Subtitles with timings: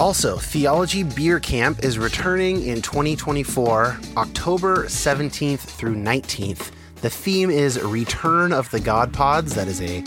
[0.00, 6.70] Also, Theology Beer Camp is returning in 2024, October 17th through 19th.
[7.02, 9.54] The theme is Return of the God Pods.
[9.54, 10.02] That is a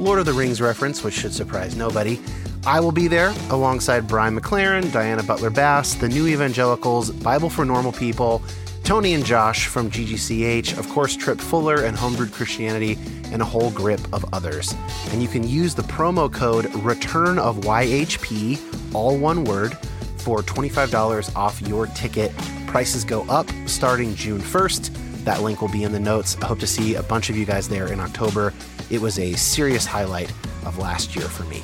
[0.00, 2.20] Lord of the Rings reference, which should surprise nobody.
[2.66, 7.64] I will be there alongside Brian McLaren, Diana Butler Bass, the New Evangelicals, Bible for
[7.64, 8.42] Normal People,
[8.82, 12.98] Tony and Josh from GGCH, of course, Tripp Fuller and Homebrewed Christianity,
[13.32, 14.74] and a whole grip of others.
[15.10, 19.76] And you can use the promo code Return of YHP, all one word,
[20.16, 22.34] for $25 off your ticket.
[22.66, 25.24] Prices go up starting June 1st.
[25.24, 26.36] That link will be in the notes.
[26.40, 28.54] I hope to see a bunch of you guys there in October.
[28.90, 30.30] It was a serious highlight
[30.64, 31.62] of last year for me.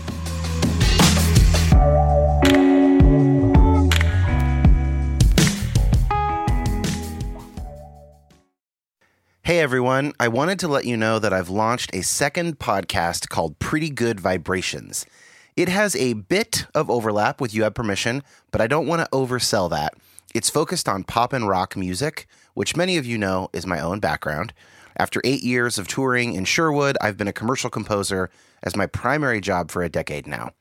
[9.44, 13.58] Hey everyone, I wanted to let you know that I've launched a second podcast called
[13.58, 15.04] Pretty Good Vibrations.
[15.54, 19.08] It has a bit of overlap with You Have Permission, but I don't want to
[19.10, 19.92] oversell that.
[20.34, 24.00] It's focused on pop and rock music, which many of you know is my own
[24.00, 24.54] background.
[24.96, 28.30] After eight years of touring in Sherwood, I've been a commercial composer
[28.62, 30.52] as my primary job for a decade now.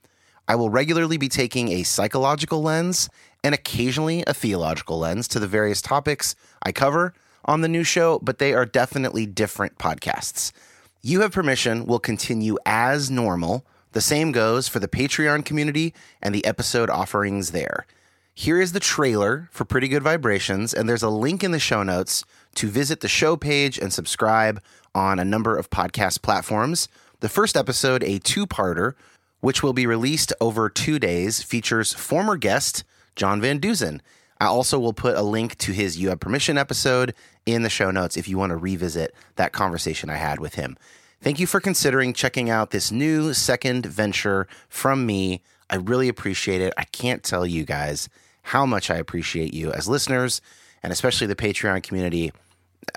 [0.46, 3.08] I will regularly be taking a psychological lens
[3.42, 7.14] and occasionally a theological lens to the various topics I cover
[7.46, 10.52] on the new show, but they are definitely different podcasts.
[11.00, 13.64] You Have Permission will continue as normal.
[13.92, 17.86] The same goes for the Patreon community and the episode offerings there.
[18.34, 21.82] Here is the trailer for Pretty Good Vibrations, and there's a link in the show
[21.82, 24.62] notes to visit the show page and subscribe
[24.94, 26.88] on a number of podcast platforms.
[27.20, 28.94] The first episode, a two parter,
[29.40, 34.00] which will be released over two days, features former guest John Van Deusen.
[34.40, 37.14] I also will put a link to his You Have Permission episode
[37.44, 40.78] in the show notes if you want to revisit that conversation I had with him.
[41.22, 45.40] Thank you for considering checking out this new second venture from me.
[45.70, 46.74] I really appreciate it.
[46.76, 48.08] I can't tell you guys
[48.42, 50.40] how much I appreciate you as listeners
[50.82, 52.32] and especially the Patreon community.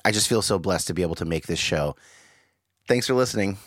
[0.03, 1.95] I just feel so blessed to be able to make this show.
[2.87, 3.59] Thanks for listening.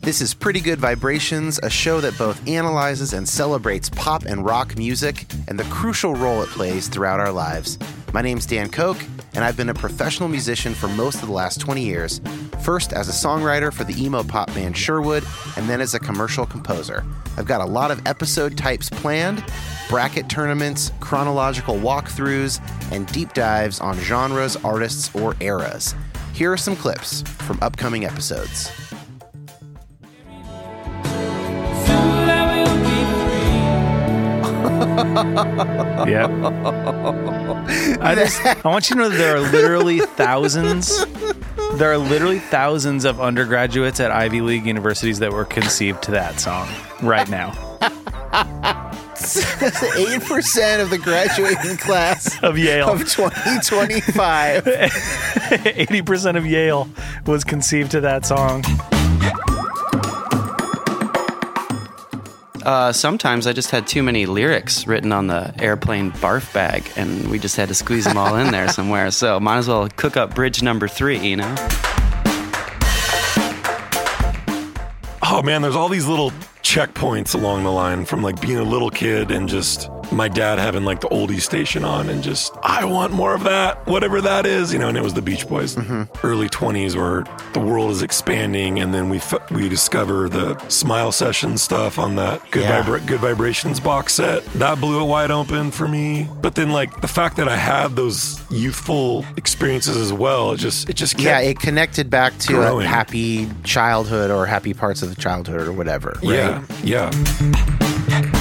[0.00, 4.78] This is Pretty Good Vibrations, a show that both analyzes and celebrates pop and rock
[4.78, 7.78] music and the crucial role it plays throughout our lives.
[8.14, 8.96] My name's Dan Koch,
[9.38, 12.20] and I've been a professional musician for most of the last 20 years,
[12.60, 15.22] first as a songwriter for the emo pop band Sherwood,
[15.56, 17.04] and then as a commercial composer.
[17.36, 19.44] I've got a lot of episode types planned
[19.88, 22.60] bracket tournaments, chronological walkthroughs,
[22.90, 25.94] and deep dives on genres, artists, or eras.
[26.34, 28.72] Here are some clips from upcoming episodes.
[36.08, 36.30] Yep.
[38.00, 41.04] I just I want you to know that there are literally thousands
[41.74, 46.40] there are literally thousands of undergraduates at Ivy League universities that were conceived to that
[46.40, 46.68] song
[47.02, 47.52] right now.
[49.96, 52.88] Eight percent of the graduating class Of Yale.
[52.88, 54.64] of 2025.
[54.64, 56.88] 80% of Yale
[57.26, 58.64] was conceived to that song.
[62.68, 67.30] Uh, sometimes I just had too many lyrics written on the airplane barf bag, and
[67.30, 69.10] we just had to squeeze them all in there somewhere.
[69.10, 71.54] So might as well cook up bridge number three, you know?
[75.22, 76.30] Oh man, there's all these little
[76.62, 80.84] checkpoints along the line from like being a little kid and just my dad having
[80.84, 84.72] like the oldie station on and just I want more of that, whatever that is,
[84.72, 84.88] you know.
[84.88, 86.04] And it was the Beach Boys, mm-hmm.
[86.26, 91.12] early 20s, where the world is expanding, and then we f- we discover the Smile
[91.12, 92.82] Session stuff on that Good, Yeah.
[92.82, 94.44] Vibra- Good Vibrations box set.
[94.54, 96.28] That blew it wide open for me.
[96.40, 100.88] But then like the fact that I had those youthful experiences as well, it just
[100.88, 105.20] it just yeah, it connected back to a happy childhood or happy parts of the
[105.20, 106.18] childhood or whatever.
[106.22, 106.62] Right?
[106.82, 108.37] yeah yeah.